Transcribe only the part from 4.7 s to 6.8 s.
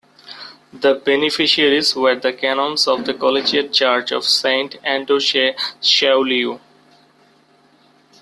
Andoche Saulieu.